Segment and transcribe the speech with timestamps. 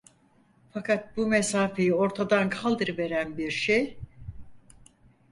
[0.73, 3.99] Fakat bu mesafeyi ortadan kaldırıveren bir şey…